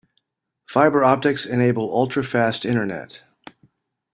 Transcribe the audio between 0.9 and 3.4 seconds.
optics enable ultra-fast internet.